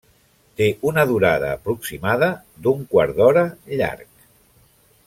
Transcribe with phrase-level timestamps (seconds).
[0.61, 2.31] Té una durada aproximada
[2.65, 3.47] d'un quart d'hora
[3.79, 4.13] llarg.